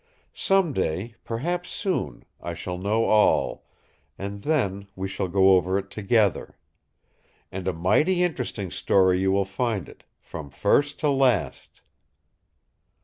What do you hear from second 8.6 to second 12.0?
story you will find it—from first to last!